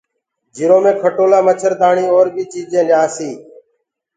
جِرو 0.55 0.77
مي 0.83 0.91
کٽولآ 1.01 1.39
مڇردآڻيٚ 1.47 2.11
اور 2.13 2.25
بيٚ 2.33 2.49
چيٚجينٚ 2.51 2.87
ليآسيٚ 2.89 3.35